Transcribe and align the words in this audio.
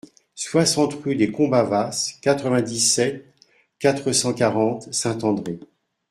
soixante 0.33 0.95
rue 0.95 1.15
des 1.15 1.31
Combavas, 1.31 2.15
quatre-vingt-dix-sept, 2.23 3.23
quatre 3.77 4.11
cent 4.13 4.33
quarante, 4.33 4.91
Saint-André 4.91 5.59